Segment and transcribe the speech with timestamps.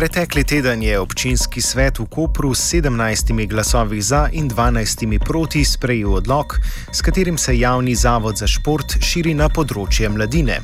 [0.00, 6.14] Pretekli teden je občinski svet v Kopru s 17 glasovi za in 12 proti sprejel
[6.14, 6.56] odlog,
[6.92, 10.62] s katerim se javni zavod za šport širi na področje mladine.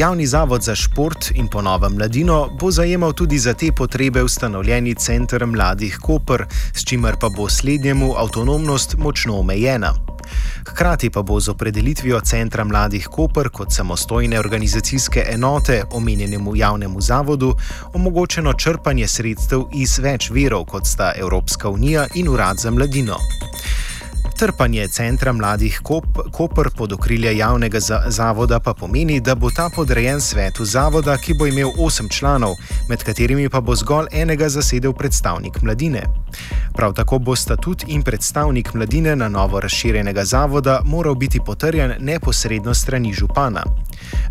[0.00, 5.46] Javni zavod za šport in ponovno mladino bo zajemal tudi za te potrebe ustanovljeni center
[5.46, 10.05] mladih Koper, s čimer pa bo slednjemu avtonomnost močno omejena.
[10.68, 17.54] Hkrati pa bo z opredelitvijo Centra mladih Koper kot samostojne organizacijske enote omenjenemu javnemu zavodu
[17.92, 23.16] omogočeno črpanje sredstev iz več verov, kot sta Evropska unija in Urad za mladino.
[24.36, 30.20] Trpanje centra mladih Kop, Koper pod okrilje javnega zavoda pa pomeni, da bo ta podrejen
[30.20, 32.54] svetu zavoda, ki bo imel osem članov,
[32.88, 36.02] med katerimi pa bo zgolj enega zasedel predstavnik mladine.
[36.74, 42.74] Prav tako bo statut in predstavnik mladine na novo razširjenega zavoda moral biti potrjen neposredno
[42.74, 43.64] strani župana.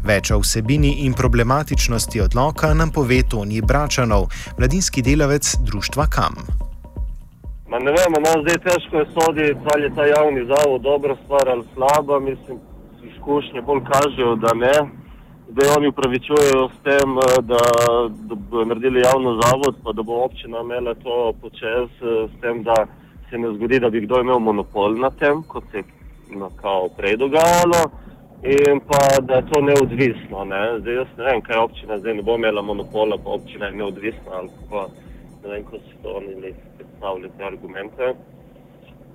[0.04, 6.65] Več o vsebini in problematičnosti odloka nam pove Toni Bračanov, mladinski delavec društva KAM.
[7.76, 11.50] Ma ne vemo, no, zdaj težko je soditi, ali je ta javni zavod dobra stvar
[11.50, 12.20] ali slaba.
[12.20, 12.58] Mislim,
[13.04, 14.76] izkušnje bolj kažejo, da ne.
[15.50, 17.60] Zdaj oni upravičujejo s tem, eh, da,
[18.28, 22.64] da bodo naredili javno zavod, pa da bo občina imela to počez, eh, s tem,
[22.64, 22.76] da
[23.30, 25.84] se ne zgodi, da bi kdo imel monopol na tem, kot se je
[26.40, 26.50] no,
[26.98, 27.82] prej dogajalo,
[28.44, 30.46] in pa da je to neodvisno.
[30.46, 30.80] Ne.
[30.80, 34.32] Zdaj jaz ne vem, kaj občina zdaj ne bo imela monopola, pa občina je neodvisna
[34.40, 34.88] ali pa
[35.44, 36.75] ne vem, kako se to oni predstavili
[37.38, 38.16] te argumente.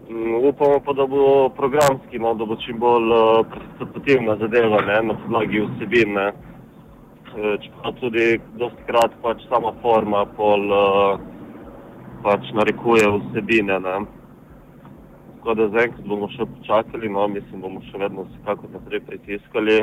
[0.08, 5.02] Mm, upamo pa, da bo programski, no, da bo čim bolj uh, participativna zadeva ne,
[5.02, 6.32] na podlagi vsebine.
[7.30, 11.20] Eh, čeprav tudi dosti krat pač sama forma pol uh,
[12.24, 13.78] pač narekuje vsebine.
[13.80, 14.00] Ne.
[15.36, 19.78] Tako da zaenkrat bomo še počakali, no, mislim, bomo še vedno vsekako naprej pritiskali,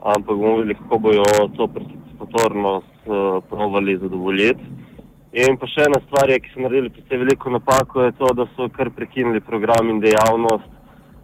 [0.00, 1.26] ampak bomo videli, kako bojo
[1.58, 4.89] to participatornost uh, provali zadovoljiti.
[5.30, 8.48] In pa še ena stvar, je, ki so naredili precej veliko napako, je to, da
[8.56, 10.66] so kar prekinili program in dejavnost.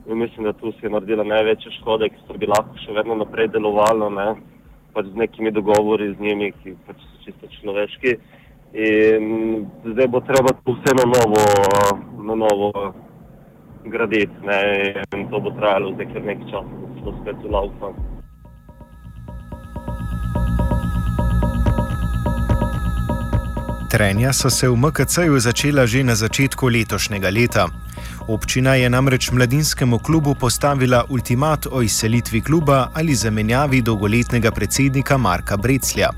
[0.07, 3.17] In mislim, da tu se je naredila največja škoda, ki so bi lahko še vedno
[3.19, 4.29] naprej delovali, ne?
[4.95, 8.15] pač z nekimi dogovori z njimi, ki pač so čisto človeški.
[8.87, 11.43] In zdaj bo treba to vse na novo,
[12.31, 12.71] na novo
[13.91, 14.39] graditi.
[14.47, 14.61] Ne?
[15.19, 17.91] In to bo trajalo zdaj kar nekaj časa, da se to spet ulaupa.
[23.97, 27.65] Trenja so se v MKC-ju začela že na začetku letošnjega leta.
[28.29, 35.57] Občina je namreč mladinskemu klubu postavila ultimat o izselitvi kluba ali zamenjavi dolgoletnega predsednika Marka
[35.57, 36.13] Breclja.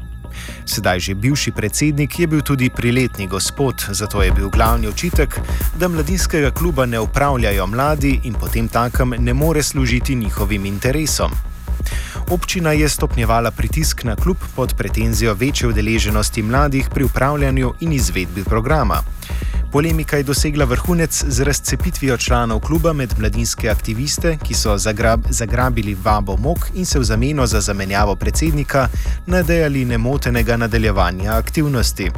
[0.66, 5.38] Sedaj že bivši predsednik je bil tudi priletni gospod, zato je bil glavni očitek,
[5.78, 11.30] da mladinskega kluba ne upravljajo mladi in potem takem ne more služiti njihovim interesom.
[12.30, 18.44] Občina je stopnjevala pritisk na klub pod pretenzijo večje udeleženosti mladih pri upravljanju in izvedbi
[18.44, 19.02] programa.
[19.72, 25.96] Polemika je dosegla vrhunec z razcepitvijo članov kluba med mladinske aktiviste, ki so zagrab, zagrabili
[26.04, 28.88] vabo mok in se v zameno za zamenjavo predsednika
[29.26, 32.10] nadejali nemotenega nadaljevanja aktivnosti.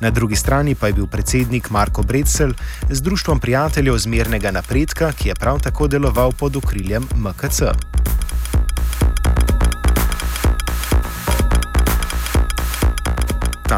[0.00, 2.52] Na drugi strani pa je bil predsednik Marko Bredsel
[2.90, 7.62] z Društvom prijateljev zmernega napredka, ki je prav tako deloval pod okriljem MKC.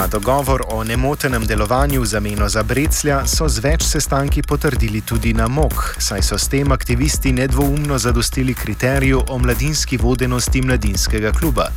[0.03, 5.31] Ta dogovor o nemotenem delovanju v zameno za Breclja so z več sestanki potrdili tudi
[5.31, 11.69] na MOK, saj so s tem aktivisti nedvoumno zadostili kriteriju o mladinski vodenosti mladinskega kluba.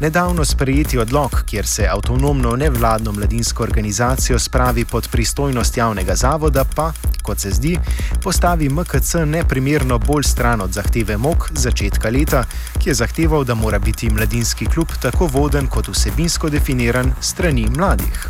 [0.00, 6.90] Nedavno sprejeti odlog, kjer se avtonomno nevladno mladinsko organizacijo spravi pod pristojnost javnega zavoda, pa,
[7.24, 7.78] kot se zdi,
[8.22, 12.44] postavi MKC neprimerno bolj stran od zahteve MOK začetka leta,
[12.78, 18.28] ki je zahteval, da mora biti mladinski klub tako voden kot vsebinsko definiran strani mladih.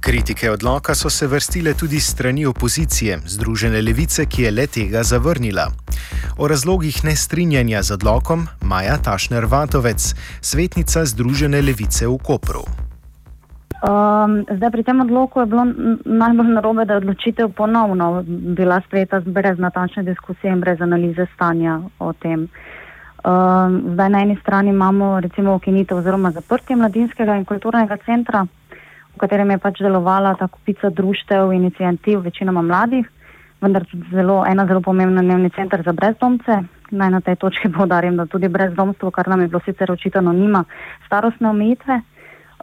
[0.00, 5.83] Kritike odloka so se vrstile tudi strani opozicije, Združene levice, ki je le tega zavrnila.
[6.38, 12.64] O razlogih nestrinjanja z odlokom Maja Tašner Vatovec, svetnica Združene levice v Kopru.
[13.84, 15.64] Um, zdaj, pri tem odloku je bilo
[16.04, 18.24] najbolj narobe, da je odločitev ponovno
[18.56, 22.48] bila sveta brez natančne diskusije in brez analize stanja o tem.
[23.24, 28.46] Um, zdaj, na eni strani imamo recimo ukinitev oziroma zaprtje mladinskega in kulturnega centra
[29.14, 33.06] v katerem je pač delovala ta kupica društev in inicijativ, večinoma mladih,
[33.60, 36.62] vendar tudi zelo, ena zelo pomembna dnevni center za brezdomce.
[36.90, 40.64] Naj na tej točki povdarim, da tudi brezdomstvo, kar nam je bilo sicer očitano, nima
[41.06, 42.00] starostne omejitve.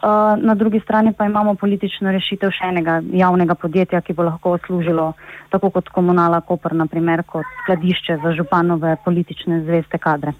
[0.02, 4.56] Eh, na drugi strani pa imamo politično rešitev še enega javnega podjetja, ki bo lahko
[4.66, 5.12] služilo
[5.50, 10.32] tako kot komunala Koper, naprimer kot skladišče za županove politične zveste kadre.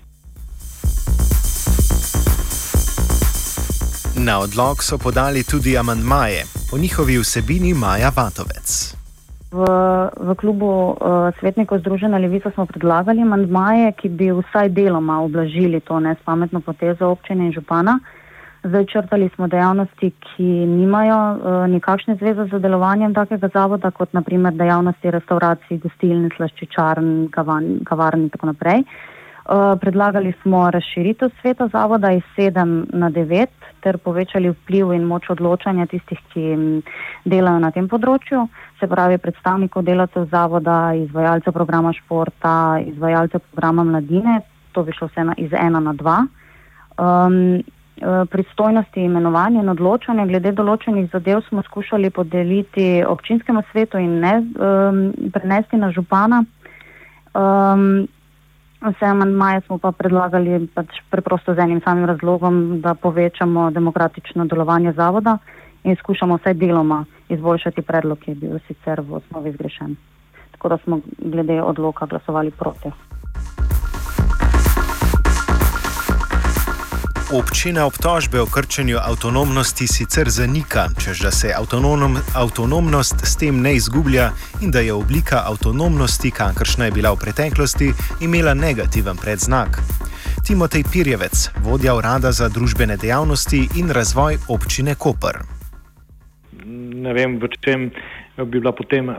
[4.16, 6.42] Na odlog so podali tudi amandmaje,
[6.74, 8.91] o njihovi vsebini Maja Vatovec.
[9.52, 9.64] V,
[10.16, 16.00] v klubu uh, svetnikov Združene levice smo predlagali amandmaje, ki bi vsaj deloma oblažili to
[16.00, 17.98] nespametno potezo občine in župana.
[18.64, 21.36] Zdaj črtali smo dejavnosti, ki nimajo uh,
[21.68, 28.54] nikakšne zveze z delovanjem takega zavoda, kot naprimer dejavnosti restauracij, gostilni, slaščičarn, kavarn in tako
[28.54, 28.86] naprej.
[28.88, 29.11] Uh,
[29.80, 33.46] predlagali smo razširitev sveta zavoda iz 7 na 9
[33.80, 36.44] ter povečali vpliv in moč odločanja tistih, ki
[37.24, 38.46] delajo na tem področju,
[38.80, 44.40] se pravi predstavnikov delavcev zavoda, izvajalcev programa športa, izvajalcev programa mladine,
[44.72, 46.18] to bi šlo vse na, iz 1 na 2.
[47.02, 47.62] Um,
[48.02, 54.32] Eh, pristojnosti imenovanja in odločanja glede določenih zadev smo skušali podeliti občinskemu svetu in ne
[54.40, 56.40] um, prenesti na župana.
[57.36, 58.08] Um,
[58.90, 64.92] vse amandmaje smo pa predlagali pač preprosto z enim samim razlogom, da povečamo demokratično delovanje
[64.92, 65.38] zavoda
[65.84, 69.96] in skušamo vsaj deloma izboljšati predlog, ki je bil sicer v osnovi zgrešen.
[70.52, 72.90] Tako da smo glede odloka glasovali proti.
[77.32, 83.72] Občina obtožbe o krčenju avtonomnosti sicer zanika, čež da se avtonom, avtonomnost s tem ne
[83.74, 84.30] izgublja
[84.60, 87.88] in da je oblika avtonomnosti, kakršna je bila v preteklosti,
[88.20, 89.80] imela negativen predznak.
[90.46, 95.40] Timotej Pirjevec, vodja urada za družbene dejavnosti in razvoj občine Koper.
[97.04, 97.88] Ne vem, v čem
[98.36, 99.16] bi bila potem uh,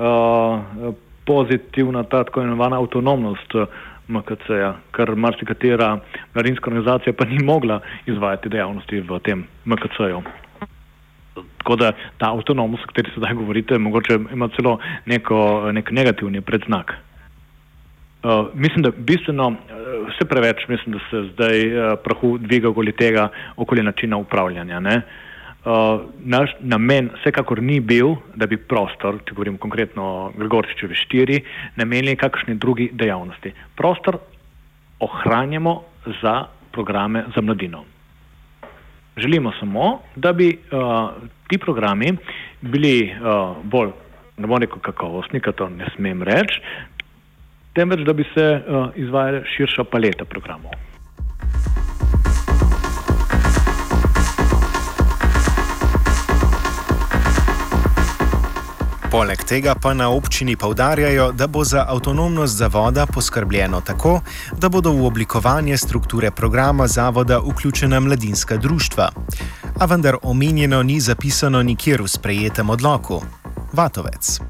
[1.25, 3.55] pozitivna ta tako imenovana avtonomnost.
[3.55, 3.65] Uh,
[4.07, 5.97] MKC-ja, ker marsikatera
[6.33, 10.21] mladinska organizacija pa ni mogla izvajati dejavnosti v tem MKC-ju.
[11.33, 16.41] Tako da ta avtonomnost, o kateri se zdaj govorite, mogoče ima celo neko, nek negativni
[16.41, 16.93] predznak.
[18.23, 19.57] Uh, mislim, da bistveno, uh,
[20.07, 24.79] vse preveč, mislim, da se zdaj uh, prahu dviga okoli tega, okoli načina upravljanja.
[24.79, 25.01] Uh,
[25.63, 31.37] Uh, naš namen vsekakor ni bil, da bi prostor, če govorim konkretno o Gregorčičevi štiri,
[31.79, 33.53] namenili kakšni drugi dejavnosti.
[33.79, 34.17] Prostor
[34.99, 35.77] ohranjamo
[36.19, 36.35] za
[36.71, 37.85] programe za mladino.
[39.17, 41.09] Želimo samo, da bi uh,
[41.47, 42.11] ti programi
[42.61, 43.95] bili uh, bolj,
[44.37, 46.59] ne bom rekel kakovostni, ker to ne smem reči,
[47.73, 50.75] temveč da bi se uh, izvajala širša paleta programov.
[59.13, 64.21] Poleg tega pa na občini povdarjajo, da bo za avtonomnost zavoda poskrbljeno tako,
[64.61, 69.09] da bodo v oblikovanje strukture programa zavoda vključena mladinska društva.
[69.81, 73.21] A vendar omenjeno ni zapisano nikjer v sprejetem odloku.
[73.73, 74.41] Vatovec.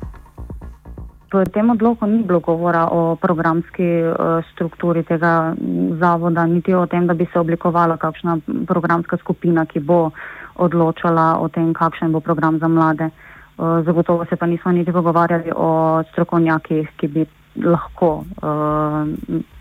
[1.33, 4.16] V tem odloku ni bilo govora o programski uh,
[4.54, 5.56] strukturi tega
[6.00, 8.38] zavoda, niti o tem, da bi se oblikovala kakšna
[8.68, 10.12] programska skupina, ki bo
[10.56, 13.12] odločala o tem, kakšen bo program za mlade.
[13.12, 19.07] Uh, zagotovo se pa nismo niti pogovarjali o strokovnjakih, ki bi lahko uh,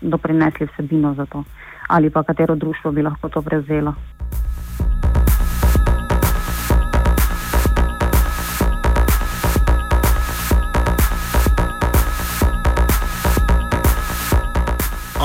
[0.01, 1.43] doprinesli vsebino za to
[1.87, 3.93] ali pa katero društvo bi lahko to prevzelo.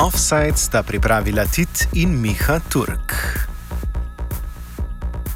[0.06, 3.37] Offside sta pripravila Tit in Miha Turk.